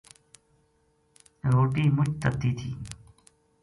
[1.51, 2.69] روٹی مُچ تَتی تھی